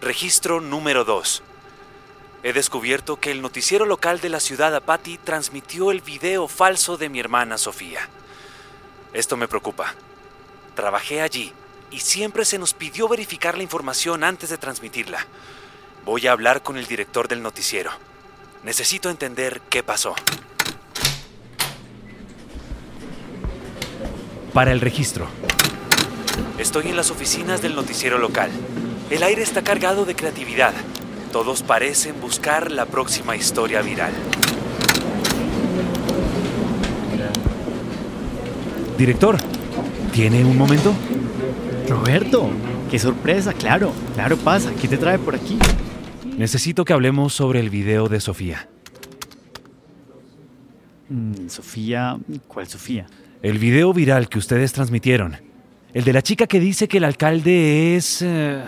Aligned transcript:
Registro 0.00 0.62
número 0.62 1.04
2. 1.04 1.42
He 2.42 2.54
descubierto 2.54 3.20
que 3.20 3.30
el 3.30 3.42
noticiero 3.42 3.84
local 3.84 4.18
de 4.18 4.30
la 4.30 4.40
ciudad 4.40 4.74
Apati 4.74 5.18
transmitió 5.18 5.90
el 5.90 6.00
video 6.00 6.48
falso 6.48 6.96
de 6.96 7.10
mi 7.10 7.20
hermana 7.20 7.58
Sofía. 7.58 8.08
Esto 9.12 9.36
me 9.36 9.46
preocupa. 9.46 9.94
Trabajé 10.74 11.20
allí 11.20 11.52
y 11.90 12.00
siempre 12.00 12.46
se 12.46 12.58
nos 12.58 12.72
pidió 12.72 13.08
verificar 13.08 13.58
la 13.58 13.62
información 13.62 14.24
antes 14.24 14.48
de 14.48 14.56
transmitirla. 14.56 15.26
Voy 16.06 16.26
a 16.26 16.32
hablar 16.32 16.62
con 16.62 16.78
el 16.78 16.86
director 16.86 17.28
del 17.28 17.42
noticiero. 17.42 17.90
Necesito 18.64 19.10
entender 19.10 19.60
qué 19.68 19.82
pasó. 19.82 20.14
Para 24.54 24.72
el 24.72 24.80
registro. 24.80 25.28
Estoy 26.58 26.88
en 26.88 26.96
las 26.96 27.10
oficinas 27.10 27.60
del 27.60 27.74
noticiero 27.74 28.16
local. 28.16 28.50
El 29.10 29.24
aire 29.24 29.42
está 29.42 29.62
cargado 29.62 30.04
de 30.04 30.14
creatividad. 30.14 30.72
Todos 31.32 31.64
parecen 31.64 32.20
buscar 32.20 32.70
la 32.70 32.86
próxima 32.86 33.34
historia 33.34 33.82
viral. 33.82 34.12
Director, 38.96 39.36
¿tiene 40.12 40.44
un 40.44 40.56
momento? 40.56 40.94
Roberto, 41.88 42.50
qué 42.88 43.00
sorpresa, 43.00 43.52
claro, 43.52 43.92
claro 44.14 44.36
pasa. 44.36 44.70
¿Qué 44.80 44.86
te 44.86 44.96
trae 44.96 45.18
por 45.18 45.34
aquí? 45.34 45.58
Necesito 46.36 46.84
que 46.84 46.92
hablemos 46.92 47.34
sobre 47.34 47.58
el 47.58 47.68
video 47.68 48.08
de 48.08 48.20
Sofía. 48.20 48.68
Mm, 51.08 51.48
Sofía, 51.48 52.16
¿cuál 52.46 52.68
Sofía? 52.68 53.06
El 53.42 53.58
video 53.58 53.92
viral 53.92 54.28
que 54.28 54.38
ustedes 54.38 54.72
transmitieron. 54.72 55.36
El 55.92 56.04
de 56.04 56.12
la 56.12 56.22
chica 56.22 56.46
que 56.46 56.60
dice 56.60 56.86
que 56.86 56.98
el 56.98 57.04
alcalde 57.04 57.96
es... 57.96 58.22
eh, 58.22 58.62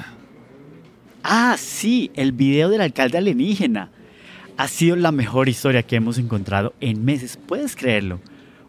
Ah, 1.22 1.56
sí, 1.58 2.10
el 2.14 2.32
video 2.32 2.68
del 2.68 2.80
alcalde 2.80 3.18
alienígena. 3.18 3.90
Ha 4.56 4.68
sido 4.68 4.96
la 4.96 5.12
mejor 5.12 5.48
historia 5.48 5.82
que 5.82 5.96
hemos 5.96 6.18
encontrado 6.18 6.74
en 6.80 7.04
meses, 7.04 7.38
¿puedes 7.46 7.76
creerlo? 7.76 8.20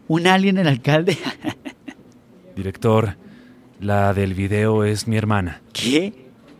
Un 0.08 0.26
alien 0.26 0.58
el 0.58 0.68
alcalde. 0.68 1.18
Director, 2.56 3.16
la 3.80 4.14
del 4.14 4.34
video 4.34 4.84
es 4.84 5.06
mi 5.08 5.16
hermana. 5.16 5.60
¿Qué? 5.72 6.12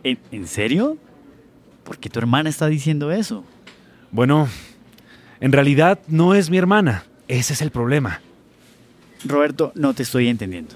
¿En, 0.03 0.19
en 0.31 0.47
serio? 0.47 0.97
¿Por 1.83 1.97
qué 1.97 2.09
tu 2.09 2.19
hermana 2.19 2.49
está 2.49 2.67
diciendo 2.67 3.11
eso? 3.11 3.43
Bueno, 4.11 4.47
en 5.39 5.51
realidad 5.51 5.99
no 6.07 6.35
es 6.35 6.49
mi 6.49 6.57
hermana. 6.57 7.05
Ese 7.27 7.53
es 7.53 7.61
el 7.61 7.71
problema. 7.71 8.21
Roberto, 9.23 9.71
no 9.75 9.93
te 9.93 10.03
estoy 10.03 10.27
entendiendo. 10.27 10.75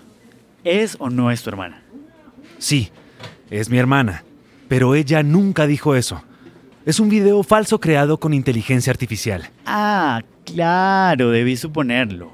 ¿Es 0.63 0.95
o 0.99 1.09
no 1.09 1.31
es 1.31 1.43
tu 1.43 1.49
hermana? 1.49 1.81
Sí, 2.58 2.89
es 3.49 3.69
mi 3.69 3.77
hermana. 3.77 4.23
Pero 4.69 4.95
ella 4.95 5.21
nunca 5.23 5.67
dijo 5.67 5.95
eso. 5.95 6.23
Es 6.85 7.01
un 7.01 7.09
video 7.09 7.43
falso 7.43 7.79
creado 7.81 8.17
con 8.19 8.33
inteligencia 8.33 8.91
artificial. 8.91 9.49
Ah, 9.65 10.21
claro, 10.45 11.31
debí 11.31 11.57
suponerlo. 11.57 12.31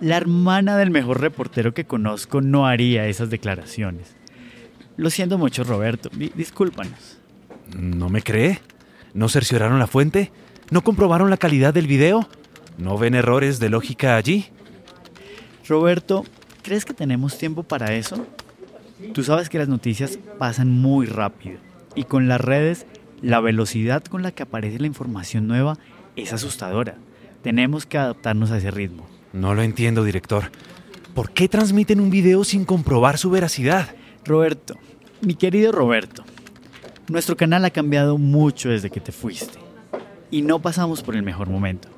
La 0.00 0.16
hermana 0.18 0.76
del 0.76 0.90
mejor 0.90 1.20
reportero 1.20 1.72
que 1.72 1.84
conozco 1.86 2.40
no 2.42 2.66
haría 2.66 3.06
esas 3.06 3.30
declaraciones. 3.30 4.14
Lo 4.96 5.08
siento 5.10 5.38
mucho, 5.38 5.64
Roberto. 5.64 6.10
Di- 6.12 6.32
discúlpanos. 6.34 7.18
¿No 7.76 8.08
me 8.10 8.22
cree? 8.22 8.60
¿No 9.14 9.28
cercioraron 9.28 9.78
la 9.78 9.86
fuente? 9.86 10.30
¿No 10.70 10.82
comprobaron 10.82 11.30
la 11.30 11.36
calidad 11.38 11.72
del 11.72 11.86
video? 11.86 12.28
¿No 12.76 12.98
ven 12.98 13.14
errores 13.14 13.58
de 13.58 13.70
lógica 13.70 14.16
allí? 14.16 14.46
Roberto, 15.68 16.24
¿crees 16.62 16.84
que 16.84 16.94
tenemos 16.94 17.38
tiempo 17.38 17.62
para 17.62 17.94
eso? 17.94 18.26
Tú 19.14 19.22
sabes 19.22 19.48
que 19.48 19.58
las 19.58 19.68
noticias 19.68 20.18
pasan 20.38 20.70
muy 20.70 21.06
rápido 21.06 21.58
y 21.94 22.04
con 22.04 22.28
las 22.28 22.40
redes 22.40 22.86
la 23.22 23.40
velocidad 23.40 24.04
con 24.04 24.22
la 24.22 24.32
que 24.32 24.44
aparece 24.44 24.78
la 24.78 24.86
información 24.86 25.46
nueva 25.46 25.78
es 26.16 26.32
asustadora. 26.32 26.96
Tenemos 27.42 27.86
que 27.86 27.98
adaptarnos 27.98 28.50
a 28.50 28.58
ese 28.58 28.70
ritmo. 28.70 29.06
No 29.32 29.54
lo 29.54 29.62
entiendo, 29.62 30.04
director. 30.04 30.50
¿Por 31.14 31.30
qué 31.30 31.48
transmiten 31.48 32.00
un 32.00 32.10
video 32.10 32.44
sin 32.44 32.64
comprobar 32.64 33.18
su 33.18 33.30
veracidad? 33.30 33.94
Roberto, 34.24 34.74
mi 35.20 35.34
querido 35.34 35.72
Roberto, 35.72 36.24
nuestro 37.08 37.36
canal 37.36 37.64
ha 37.64 37.70
cambiado 37.70 38.18
mucho 38.18 38.68
desde 38.68 38.90
que 38.90 39.00
te 39.00 39.12
fuiste 39.12 39.58
y 40.30 40.42
no 40.42 40.60
pasamos 40.60 41.02
por 41.02 41.16
el 41.16 41.22
mejor 41.22 41.48
momento. 41.48 41.88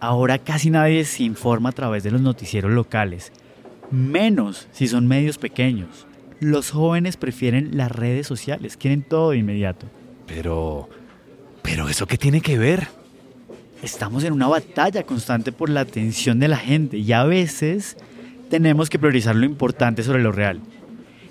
Ahora 0.00 0.38
casi 0.38 0.70
nadie 0.70 1.04
se 1.04 1.24
informa 1.24 1.70
a 1.70 1.72
través 1.72 2.02
de 2.02 2.10
los 2.10 2.20
noticieros 2.20 2.70
locales, 2.70 3.32
menos 3.90 4.68
si 4.70 4.86
son 4.86 5.08
medios 5.08 5.38
pequeños. 5.38 6.06
Los 6.40 6.70
jóvenes 6.70 7.16
prefieren 7.16 7.76
las 7.76 7.90
redes 7.90 8.26
sociales, 8.26 8.76
quieren 8.76 9.02
todo 9.02 9.30
de 9.30 9.38
inmediato. 9.38 9.86
Pero... 10.26 10.88
¿Pero 11.62 11.88
eso 11.88 12.06
qué 12.06 12.16
tiene 12.16 12.40
que 12.40 12.56
ver? 12.56 12.88
Estamos 13.82 14.24
en 14.24 14.32
una 14.32 14.48
batalla 14.48 15.02
constante 15.02 15.52
por 15.52 15.68
la 15.68 15.80
atención 15.80 16.38
de 16.38 16.48
la 16.48 16.56
gente 16.56 16.96
y 16.98 17.12
a 17.12 17.24
veces 17.24 17.96
tenemos 18.48 18.88
que 18.88 18.98
priorizar 18.98 19.36
lo 19.36 19.44
importante 19.44 20.02
sobre 20.02 20.22
lo 20.22 20.32
real. 20.32 20.60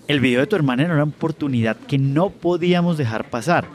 El 0.08 0.20
video 0.20 0.42
de 0.42 0.48
tu 0.48 0.56
hermana 0.56 0.84
era 0.84 0.94
una 0.94 1.04
oportunidad 1.04 1.76
que 1.76 1.98
no 1.98 2.30
podíamos 2.30 2.98
dejar 2.98 3.30
pasar. 3.30 3.66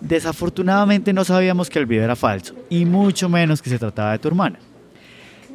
Desafortunadamente 0.00 1.12
no 1.12 1.24
sabíamos 1.24 1.68
que 1.68 1.78
el 1.78 1.86
video 1.86 2.04
era 2.04 2.16
falso 2.16 2.54
y 2.70 2.84
mucho 2.84 3.28
menos 3.28 3.60
que 3.60 3.70
se 3.70 3.78
trataba 3.78 4.12
de 4.12 4.18
tu 4.18 4.28
hermana. 4.28 4.58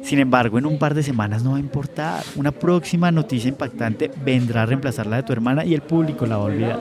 Sin 0.04 0.18
embargo, 0.18 0.58
en 0.58 0.66
un 0.66 0.78
par 0.78 0.92
de 0.94 1.02
semanas 1.02 1.42
no 1.42 1.52
va 1.52 1.56
a 1.56 1.60
importar. 1.60 2.22
Una 2.36 2.52
próxima 2.52 3.10
noticia 3.10 3.48
impactante 3.48 4.10
vendrá 4.22 4.62
a 4.62 4.66
reemplazar 4.66 5.06
la 5.06 5.16
de 5.16 5.22
tu 5.22 5.32
hermana 5.32 5.64
y 5.64 5.72
el 5.72 5.80
público 5.80 6.26
la 6.26 6.36
va 6.36 6.42
a 6.42 6.46
olvidar. 6.46 6.80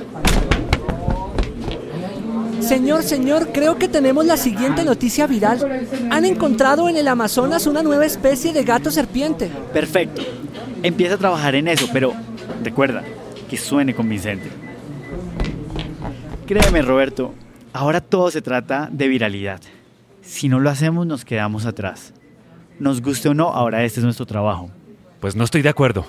Señor, 2.59 3.03
señor, 3.03 3.50
creo 3.53 3.78
que 3.78 3.88
tenemos 3.88 4.25
la 4.25 4.35
siguiente 4.35 4.83
noticia 4.83 5.25
viral. 5.25 5.88
Han 6.12 6.25
encontrado 6.25 6.89
en 6.89 6.97
el 6.97 7.07
Amazonas 7.07 7.66
una 7.66 7.81
nueva 7.81 8.06
especie 8.06 8.51
de 8.51 8.63
gato 8.63 8.91
serpiente. 8.91 9.50
Perfecto. 9.72 10.22
Empieza 10.81 11.16
a 11.16 11.17
trabajar 11.17 11.56
en 11.56 11.69
eso, 11.69 11.88
pero 11.94 12.13
recuerda 12.62 13.03
que 13.50 13.56
suene 13.56 13.95
convincente. 13.95 14.50
Créeme, 16.45 16.81
Roberto, 16.81 17.33
ahora 17.72 18.01
todo 18.01 18.29
se 18.31 18.41
trata 18.41 18.89
de 18.91 19.07
viralidad. 19.07 19.62
Si 20.22 20.50
no 20.50 20.59
lo 20.59 20.69
hacemos, 20.69 21.07
nos 21.07 21.23
quedamos 21.23 21.66
atrás. 21.66 22.13
Nos 22.79 23.01
guste 23.01 23.29
o 23.29 23.34
no, 23.34 23.50
ahora 23.50 23.84
este 23.84 24.00
es 24.00 24.03
nuestro 24.03 24.25
trabajo. 24.25 24.69
Pues 25.19 25.35
no 25.35 25.44
estoy 25.44 25.61
de 25.61 25.69
acuerdo. 25.69 26.06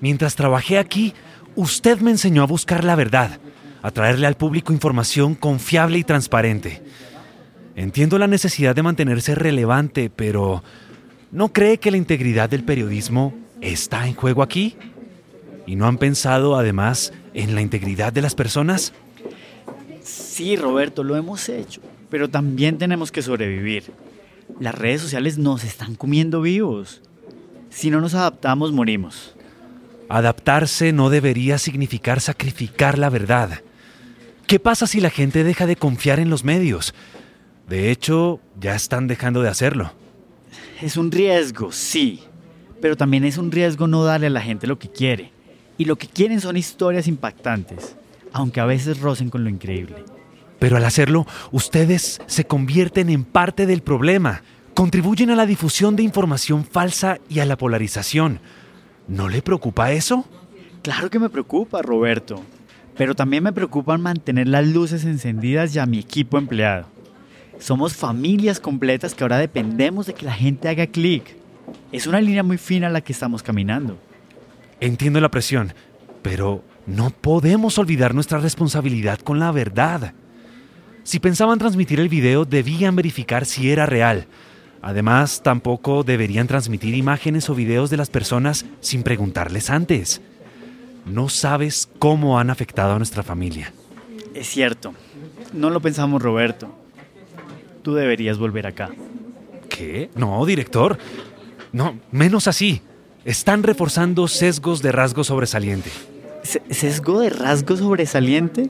Mientras 0.00 0.34
trabajé 0.34 0.78
aquí, 0.78 1.14
usted 1.54 2.00
me 2.00 2.10
enseñó 2.10 2.42
a 2.42 2.46
buscar 2.46 2.84
la 2.84 2.96
verdad, 2.96 3.38
a 3.82 3.90
traerle 3.90 4.26
al 4.26 4.36
público 4.36 4.72
información 4.72 5.34
confiable 5.34 5.98
y 5.98 6.04
transparente. 6.04 6.82
Entiendo 7.74 8.18
la 8.18 8.26
necesidad 8.26 8.74
de 8.74 8.82
mantenerse 8.82 9.34
relevante, 9.34 10.10
pero 10.10 10.62
¿no 11.30 11.52
cree 11.52 11.78
que 11.78 11.90
la 11.90 11.96
integridad 11.96 12.50
del 12.50 12.64
periodismo 12.64 13.34
está 13.60 14.06
en 14.06 14.14
juego 14.14 14.42
aquí? 14.42 14.76
¿Y 15.66 15.76
no 15.76 15.86
han 15.86 15.96
pensado 15.96 16.56
además 16.56 17.12
en 17.32 17.54
la 17.54 17.62
integridad 17.62 18.12
de 18.12 18.22
las 18.22 18.34
personas? 18.34 18.92
Sí, 20.02 20.56
Roberto, 20.56 21.04
lo 21.04 21.16
hemos 21.16 21.48
hecho, 21.48 21.80
pero 22.10 22.28
también 22.28 22.76
tenemos 22.76 23.12
que 23.12 23.22
sobrevivir. 23.22 23.84
Las 24.60 24.74
redes 24.74 25.00
sociales 25.00 25.38
nos 25.38 25.64
están 25.64 25.94
comiendo 25.94 26.40
vivos. 26.42 27.02
Si 27.70 27.90
no 27.90 28.00
nos 28.00 28.14
adaptamos, 28.14 28.72
morimos. 28.72 29.34
Adaptarse 30.08 30.92
no 30.92 31.10
debería 31.10 31.58
significar 31.58 32.20
sacrificar 32.20 32.98
la 32.98 33.08
verdad. 33.08 33.62
¿Qué 34.46 34.58
pasa 34.58 34.86
si 34.86 35.00
la 35.00 35.10
gente 35.10 35.44
deja 35.44 35.66
de 35.66 35.76
confiar 35.76 36.20
en 36.20 36.28
los 36.28 36.44
medios? 36.44 36.94
De 37.68 37.90
hecho, 37.90 38.40
ya 38.60 38.74
están 38.74 39.06
dejando 39.06 39.40
de 39.40 39.48
hacerlo. 39.48 39.92
Es 40.82 40.96
un 40.96 41.10
riesgo, 41.10 41.72
sí, 41.72 42.24
pero 42.80 42.96
también 42.96 43.24
es 43.24 43.38
un 43.38 43.50
riesgo 43.50 43.86
no 43.86 44.04
darle 44.04 44.26
a 44.26 44.30
la 44.30 44.42
gente 44.42 44.66
lo 44.66 44.78
que 44.78 44.90
quiere. 44.90 45.30
Y 45.78 45.86
lo 45.86 45.96
que 45.96 46.08
quieren 46.08 46.40
son 46.40 46.56
historias 46.56 47.06
impactantes, 47.06 47.96
aunque 48.32 48.60
a 48.60 48.66
veces 48.66 49.00
rocen 49.00 49.30
con 49.30 49.44
lo 49.44 49.50
increíble. 49.50 50.04
Pero 50.62 50.76
al 50.76 50.84
hacerlo, 50.84 51.26
ustedes 51.50 52.20
se 52.26 52.44
convierten 52.44 53.10
en 53.10 53.24
parte 53.24 53.66
del 53.66 53.82
problema. 53.82 54.42
Contribuyen 54.74 55.30
a 55.30 55.34
la 55.34 55.44
difusión 55.44 55.96
de 55.96 56.04
información 56.04 56.64
falsa 56.64 57.18
y 57.28 57.40
a 57.40 57.46
la 57.46 57.58
polarización. 57.58 58.38
¿No 59.08 59.28
le 59.28 59.42
preocupa 59.42 59.90
eso? 59.90 60.24
Claro 60.82 61.10
que 61.10 61.18
me 61.18 61.30
preocupa, 61.30 61.82
Roberto, 61.82 62.44
pero 62.96 63.16
también 63.16 63.42
me 63.42 63.52
preocupa 63.52 63.98
mantener 63.98 64.46
las 64.46 64.64
luces 64.64 65.04
encendidas 65.04 65.74
y 65.74 65.80
a 65.80 65.86
mi 65.86 65.98
equipo 65.98 66.38
empleado. 66.38 66.86
Somos 67.58 67.96
familias 67.96 68.60
completas 68.60 69.16
que 69.16 69.24
ahora 69.24 69.38
dependemos 69.38 70.06
de 70.06 70.14
que 70.14 70.26
la 70.26 70.34
gente 70.34 70.68
haga 70.68 70.86
clic. 70.86 71.24
Es 71.90 72.06
una 72.06 72.20
línea 72.20 72.44
muy 72.44 72.56
fina 72.56 72.88
la 72.88 73.00
que 73.00 73.12
estamos 73.12 73.42
caminando. 73.42 73.98
Entiendo 74.78 75.20
la 75.20 75.32
presión, 75.32 75.74
pero 76.22 76.62
no 76.86 77.10
podemos 77.10 77.78
olvidar 77.78 78.14
nuestra 78.14 78.38
responsabilidad 78.38 79.18
con 79.18 79.40
la 79.40 79.50
verdad. 79.50 80.14
Si 81.04 81.18
pensaban 81.18 81.58
transmitir 81.58 82.00
el 82.00 82.08
video, 82.08 82.44
debían 82.44 82.94
verificar 82.96 83.44
si 83.44 83.70
era 83.70 83.86
real. 83.86 84.26
Además, 84.80 85.42
tampoco 85.42 86.02
deberían 86.04 86.46
transmitir 86.46 86.94
imágenes 86.94 87.48
o 87.50 87.54
videos 87.54 87.90
de 87.90 87.96
las 87.96 88.10
personas 88.10 88.64
sin 88.80 89.02
preguntarles 89.02 89.70
antes. 89.70 90.20
No 91.06 91.28
sabes 91.28 91.88
cómo 91.98 92.38
han 92.38 92.50
afectado 92.50 92.94
a 92.94 92.98
nuestra 92.98 93.22
familia. 93.22 93.72
Es 94.34 94.48
cierto. 94.48 94.94
No 95.52 95.70
lo 95.70 95.80
pensamos, 95.80 96.22
Roberto. 96.22 96.72
Tú 97.82 97.94
deberías 97.94 98.38
volver 98.38 98.66
acá. 98.66 98.90
¿Qué? 99.68 100.10
No, 100.14 100.44
director. 100.46 100.98
No, 101.72 101.98
menos 102.10 102.46
así. 102.46 102.80
Están 103.24 103.62
reforzando 103.62 104.26
sesgos 104.28 104.82
de 104.82 104.92
rasgo 104.92 105.24
sobresaliente. 105.24 105.90
¿Se- 106.42 106.62
¿Sesgo 106.70 107.20
de 107.20 107.30
rasgo 107.30 107.76
sobresaliente? 107.76 108.68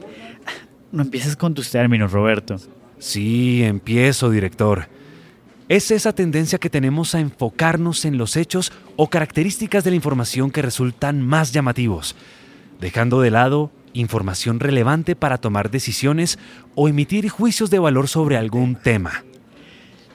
No 0.93 1.03
empieces 1.03 1.37
con 1.37 1.55
tus 1.55 1.71
términos, 1.71 2.13
Roberto. 2.13 2.57
Sí, 2.99 3.65
empiezo, 3.65 4.31
director. 4.31 4.89
Es 5.69 5.91
esa 5.91 6.13
tendencia 6.13 6.59
que 6.59 6.69
tenemos 6.69 7.15
a 7.15 7.21
enfocarnos 7.21 8.05
en 8.05 8.19
los 8.19 8.37
hechos 8.37 8.73
o 8.97 9.09
características 9.09 9.85
de 9.85 9.91
la 9.91 9.97
información 9.97 10.51
que 10.51 10.61
resultan 10.61 11.23
más 11.23 11.53
llamativos, 11.53 12.15
dejando 12.79 13.23
de 13.23 13.31
lado 13.31 13.71
información 13.95 14.61
relevante 14.61 15.17
para 15.17 15.39
tomar 15.39 15.71
decisiones 15.71 16.39
o 16.75 16.89
emitir 16.89 17.29
juicios 17.29 17.71
de 17.71 17.79
valor 17.79 18.09
sobre 18.09 18.37
algún 18.37 18.75
tema. 18.75 19.25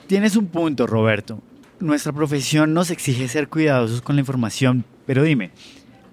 Tienes 0.08 0.36
un 0.36 0.48
punto, 0.48 0.88
Roberto. 0.88 1.42
Nuestra 1.80 2.14
profesión 2.14 2.74
nos 2.74 2.90
exige 2.90 3.28
ser 3.28 3.50
cuidadosos 3.50 4.02
con 4.02 4.16
la 4.16 4.22
información, 4.22 4.86
pero 5.06 5.24
dime, 5.24 5.52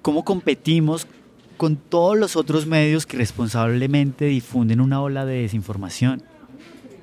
¿cómo 0.02 0.24
competimos 0.24 1.06
con 1.56 1.76
todos 1.76 2.18
los 2.18 2.36
otros 2.36 2.66
medios 2.66 3.06
que 3.06 3.16
responsablemente 3.16 4.26
difunden 4.26 4.80
una 4.80 5.00
ola 5.00 5.24
de 5.24 5.42
desinformación? 5.42 6.22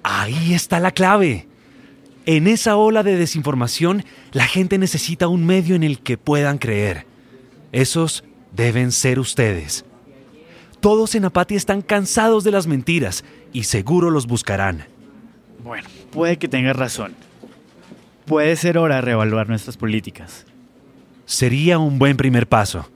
Ahí 0.04 0.54
está 0.54 0.80
la 0.80 0.92
clave. 0.92 1.48
En 2.26 2.48
esa 2.48 2.76
ola 2.76 3.04
de 3.04 3.18
desinformación, 3.18 4.04
la 4.32 4.46
gente 4.46 4.78
necesita 4.78 5.28
un 5.28 5.46
medio 5.46 5.76
en 5.76 5.84
el 5.84 6.00
que 6.00 6.18
puedan 6.18 6.58
creer. 6.58 7.06
Esos 7.72 8.24
deben 8.56 8.92
ser 8.92 9.20
ustedes. 9.20 9.86
Todos 10.80 11.16
en 11.16 11.26
Apati 11.26 11.56
están 11.56 11.82
cansados 11.82 12.44
de 12.44 12.52
las 12.52 12.68
mentiras 12.68 13.24
y 13.54 13.64
seguro 13.64 14.10
los 14.10 14.28
buscarán. 14.28 14.86
Bueno, 15.64 15.88
puede 16.12 16.38
que 16.38 16.48
tengas 16.48 16.76
razón. 16.76 17.14
Puede 18.26 18.56
ser 18.56 18.78
hora 18.78 18.96
de 18.96 19.02
reevaluar 19.02 19.48
nuestras 19.48 19.78
políticas. 19.78 20.46
Sería 21.26 21.80
un 21.80 22.00
buen 22.00 22.18
primer 22.18 22.48
paso. 22.48 22.90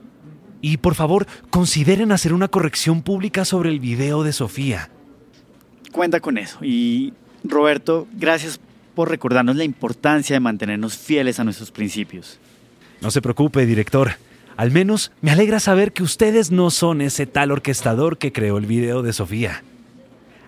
Y 0.68 0.78
por 0.78 0.96
favor, 0.96 1.28
consideren 1.50 2.10
hacer 2.10 2.32
una 2.32 2.48
corrección 2.48 3.02
pública 3.02 3.44
sobre 3.44 3.70
el 3.70 3.78
video 3.78 4.24
de 4.24 4.32
Sofía. 4.32 4.90
Cuenta 5.92 6.18
con 6.18 6.38
eso. 6.38 6.58
Y 6.60 7.12
Roberto, 7.44 8.08
gracias 8.14 8.58
por 8.96 9.08
recordarnos 9.08 9.54
la 9.54 9.62
importancia 9.62 10.34
de 10.34 10.40
mantenernos 10.40 10.96
fieles 10.96 11.38
a 11.38 11.44
nuestros 11.44 11.70
principios. 11.70 12.40
No 13.00 13.12
se 13.12 13.22
preocupe, 13.22 13.64
director. 13.64 14.14
Al 14.56 14.72
menos 14.72 15.12
me 15.20 15.30
alegra 15.30 15.60
saber 15.60 15.92
que 15.92 16.02
ustedes 16.02 16.50
no 16.50 16.70
son 16.70 17.00
ese 17.00 17.26
tal 17.26 17.52
orquestador 17.52 18.18
que 18.18 18.32
creó 18.32 18.58
el 18.58 18.66
video 18.66 19.02
de 19.02 19.12
Sofía. 19.12 19.62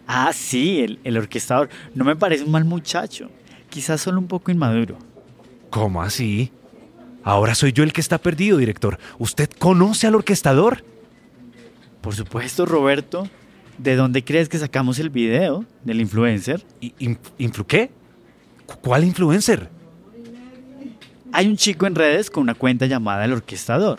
Ah, 0.08 0.32
sí, 0.32 0.80
el, 0.80 0.98
el 1.04 1.16
orquestador. 1.16 1.68
No 1.94 2.04
me 2.04 2.16
parece 2.16 2.42
un 2.42 2.50
mal 2.50 2.64
muchacho. 2.64 3.30
Quizás 3.70 4.00
solo 4.00 4.18
un 4.18 4.26
poco 4.26 4.50
inmaduro. 4.50 4.98
¿Cómo 5.70 6.02
así? 6.02 6.50
Ahora 7.28 7.54
soy 7.54 7.74
yo 7.74 7.82
el 7.84 7.92
que 7.92 8.00
está 8.00 8.16
perdido, 8.16 8.56
director. 8.56 8.98
¿Usted 9.18 9.50
conoce 9.58 10.06
al 10.06 10.14
orquestador? 10.14 10.82
Por 12.00 12.14
supuesto, 12.14 12.64
Roberto. 12.64 13.28
¿De 13.76 13.96
dónde 13.96 14.24
crees 14.24 14.48
que 14.48 14.56
sacamos 14.56 14.98
el 14.98 15.10
video? 15.10 15.66
¿Del 15.84 16.00
influencer? 16.00 16.64
¿Influ 17.36 17.66
qué? 17.66 17.90
¿Cu- 18.64 18.76
¿Cuál 18.80 19.04
influencer? 19.04 19.68
Hay 21.30 21.48
un 21.48 21.58
chico 21.58 21.86
en 21.86 21.94
redes 21.96 22.30
con 22.30 22.44
una 22.44 22.54
cuenta 22.54 22.86
llamada 22.86 23.26
El 23.26 23.34
Orquestador. 23.34 23.98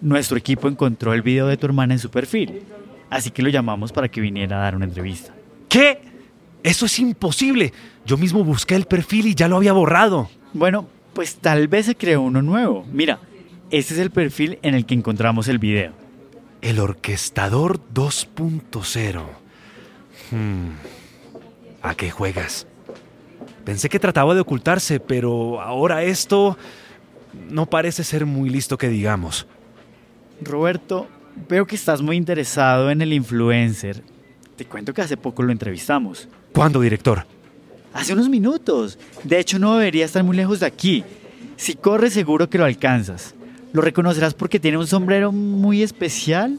Nuestro 0.00 0.36
equipo 0.38 0.68
encontró 0.68 1.12
el 1.12 1.22
video 1.22 1.48
de 1.48 1.56
tu 1.56 1.66
hermana 1.66 1.94
en 1.94 1.98
su 1.98 2.08
perfil. 2.08 2.62
Así 3.10 3.32
que 3.32 3.42
lo 3.42 3.48
llamamos 3.48 3.90
para 3.90 4.06
que 4.08 4.20
viniera 4.20 4.58
a 4.58 4.62
dar 4.62 4.76
una 4.76 4.84
entrevista. 4.84 5.34
¿Qué? 5.68 6.02
Eso 6.62 6.86
es 6.86 6.96
imposible. 7.00 7.72
Yo 8.06 8.16
mismo 8.16 8.44
busqué 8.44 8.76
el 8.76 8.84
perfil 8.84 9.26
y 9.26 9.34
ya 9.34 9.48
lo 9.48 9.56
había 9.56 9.72
borrado. 9.72 10.30
Bueno, 10.52 10.86
pues 11.12 11.36
tal 11.36 11.68
vez 11.68 11.86
se 11.86 11.96
creó 11.96 12.22
uno 12.22 12.42
nuevo. 12.42 12.86
Mira, 12.92 13.20
este 13.70 13.94
es 13.94 14.00
el 14.00 14.10
perfil 14.10 14.58
en 14.62 14.74
el 14.74 14.86
que 14.86 14.94
encontramos 14.94 15.48
el 15.48 15.58
video. 15.58 15.92
El 16.60 16.78
orquestador 16.78 17.80
2.0. 17.92 19.22
Hmm. 20.30 20.70
¿A 21.82 21.94
qué 21.94 22.10
juegas? 22.10 22.66
Pensé 23.64 23.88
que 23.88 23.98
trataba 23.98 24.34
de 24.34 24.40
ocultarse, 24.40 25.00
pero 25.00 25.60
ahora 25.60 26.02
esto 26.02 26.58
no 27.50 27.66
parece 27.66 28.04
ser 28.04 28.26
muy 28.26 28.50
listo 28.50 28.76
que 28.76 28.88
digamos. 28.88 29.46
Roberto, 30.42 31.06
veo 31.48 31.66
que 31.66 31.76
estás 31.76 32.02
muy 32.02 32.16
interesado 32.16 32.90
en 32.90 33.02
el 33.02 33.12
influencer. 33.12 34.02
Te 34.56 34.64
cuento 34.64 34.92
que 34.92 35.02
hace 35.02 35.16
poco 35.16 35.42
lo 35.42 35.52
entrevistamos. 35.52 36.28
¿Cuándo, 36.52 36.80
director? 36.80 37.24
Hace 37.92 38.12
unos 38.12 38.28
minutos. 38.28 38.98
De 39.24 39.38
hecho, 39.38 39.58
no 39.58 39.76
debería 39.76 40.04
estar 40.04 40.22
muy 40.22 40.36
lejos 40.36 40.60
de 40.60 40.66
aquí. 40.66 41.04
Si 41.56 41.74
corres, 41.74 42.12
seguro 42.12 42.48
que 42.48 42.58
lo 42.58 42.64
alcanzas. 42.64 43.34
Lo 43.72 43.82
reconocerás 43.82 44.34
porque 44.34 44.60
tiene 44.60 44.78
un 44.78 44.86
sombrero 44.86 45.32
muy 45.32 45.82
especial 45.82 46.58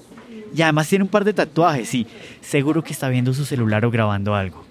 y 0.54 0.62
además 0.62 0.88
tiene 0.88 1.04
un 1.04 1.10
par 1.10 1.24
de 1.24 1.34
tatuajes 1.34 1.94
y 1.94 2.08
seguro 2.42 2.84
que 2.84 2.94
está 2.94 3.10
viendo 3.10 3.34
su 3.34 3.46
celular 3.46 3.86
o 3.86 3.92
grabando 3.92 4.36
algo. 4.36 4.64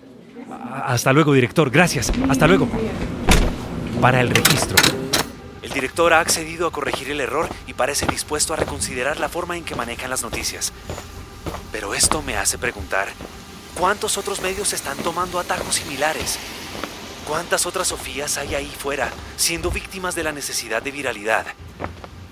Hasta 0.84 1.12
luego, 1.12 1.32
director. 1.32 1.70
Gracias. 1.70 2.12
Hasta 2.28 2.46
luego. 2.46 2.68
Para 4.00 4.20
el 4.20 4.30
registro. 4.30 4.76
El 5.62 5.70
director 5.70 6.12
ha 6.12 6.20
accedido 6.20 6.66
a 6.66 6.72
corregir 6.72 7.10
el 7.10 7.20
error 7.20 7.48
y 7.66 7.74
parece 7.74 8.06
dispuesto 8.06 8.52
a 8.52 8.56
reconsiderar 8.56 9.20
la 9.20 9.28
forma 9.28 9.56
en 9.56 9.64
que 9.64 9.74
manejan 9.74 10.10
las 10.10 10.22
noticias. 10.22 10.72
Pero 11.72 11.94
esto 11.94 12.22
me 12.22 12.36
hace 12.36 12.58
preguntar, 12.58 13.08
¿cuántos 13.80 14.18
otros 14.18 14.42
medios 14.42 14.74
están 14.74 14.98
tomando 14.98 15.40
atajos 15.40 15.76
similares? 15.76 16.38
¿Cuántas 17.26 17.64
otras 17.64 17.88
Sofías 17.88 18.36
hay 18.36 18.54
ahí 18.54 18.70
fuera 18.78 19.10
siendo 19.36 19.70
víctimas 19.70 20.14
de 20.14 20.22
la 20.22 20.32
necesidad 20.32 20.82
de 20.82 20.90
viralidad? 20.90 21.46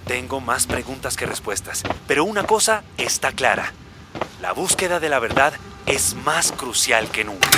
Tengo 0.07 0.41
más 0.41 0.67
preguntas 0.67 1.17
que 1.17 1.25
respuestas, 1.25 1.85
pero 2.07 2.25
una 2.25 2.45
cosa 2.45 2.85
está 2.99 3.33
clara. 3.33 3.73
La 4.43 4.53
búsqueda 4.53 5.01
de 5.01 5.09
la 5.09 5.21
verdad 5.21 5.55
es 5.87 6.15
más 6.17 6.53
crucial 6.53 7.11
que 7.11 7.25
nunca. 7.25 7.49